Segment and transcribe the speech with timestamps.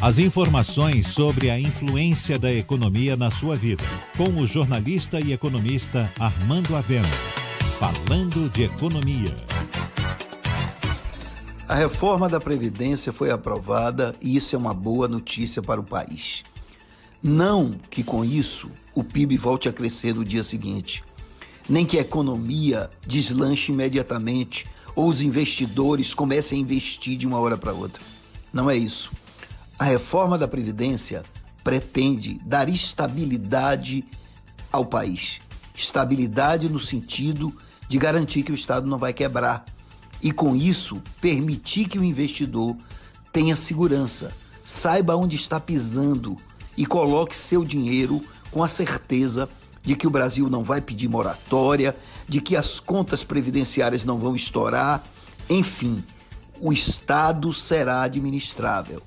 [0.00, 3.82] As informações sobre a influência da economia na sua vida,
[4.16, 7.08] com o jornalista e economista Armando Avena.
[7.80, 9.34] Falando de economia.
[11.66, 16.44] A reforma da Previdência foi aprovada e isso é uma boa notícia para o país.
[17.20, 21.02] Não que com isso o PIB volte a crescer no dia seguinte,
[21.68, 27.56] nem que a economia deslanche imediatamente ou os investidores comecem a investir de uma hora
[27.56, 28.00] para outra.
[28.52, 29.10] Não é isso.
[29.78, 31.22] A reforma da Previdência
[31.62, 34.04] pretende dar estabilidade
[34.72, 35.38] ao país.
[35.72, 37.56] Estabilidade no sentido
[37.88, 39.64] de garantir que o Estado não vai quebrar
[40.20, 42.76] e, com isso, permitir que o investidor
[43.32, 44.32] tenha segurança,
[44.64, 46.36] saiba onde está pisando
[46.76, 49.48] e coloque seu dinheiro com a certeza
[49.80, 51.96] de que o Brasil não vai pedir moratória,
[52.28, 55.04] de que as contas previdenciárias não vão estourar,
[55.48, 56.02] enfim,
[56.60, 59.00] o Estado será administrável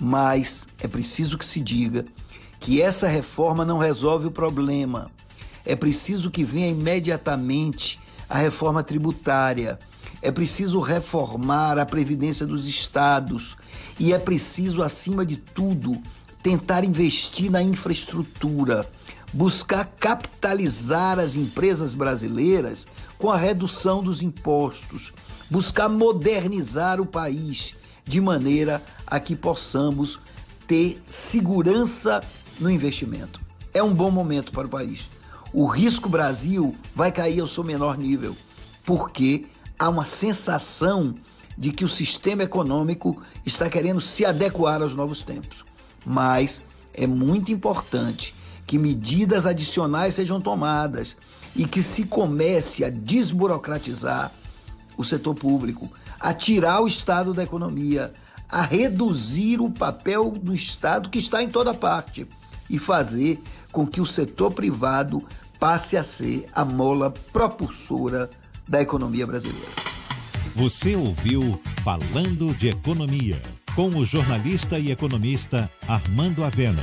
[0.00, 2.06] mas é preciso que se diga
[2.58, 5.10] que essa reforma não resolve o problema.
[5.64, 9.78] É preciso que venha imediatamente a reforma tributária.
[10.22, 13.56] É preciso reformar a previdência dos estados
[13.98, 16.00] e é preciso, acima de tudo,
[16.42, 18.86] tentar investir na infraestrutura,
[19.32, 22.86] buscar capitalizar as empresas brasileiras
[23.18, 25.12] com a redução dos impostos,
[25.50, 30.18] buscar modernizar o país de maneira a que possamos
[30.66, 32.22] ter segurança
[32.58, 33.40] no investimento.
[33.72, 35.10] É um bom momento para o país.
[35.52, 38.36] O risco Brasil vai cair ao seu menor nível,
[38.84, 39.46] porque
[39.78, 41.14] há uma sensação
[41.56, 45.64] de que o sistema econômico está querendo se adequar aos novos tempos.
[46.06, 46.62] Mas
[46.94, 48.34] é muito importante
[48.66, 51.16] que medidas adicionais sejam tomadas
[51.56, 54.32] e que se comece a desburocratizar
[54.96, 55.90] o setor público,
[56.20, 58.12] a tirar o Estado da economia,
[58.48, 62.26] a reduzir o papel do Estado que está em toda parte
[62.68, 63.40] e fazer
[63.72, 65.26] com que o setor privado
[65.58, 68.30] passe a ser a mola propulsora
[68.68, 69.68] da economia brasileira.
[70.54, 73.40] Você ouviu Falando de Economia,
[73.74, 76.82] com o jornalista e economista Armando Avena.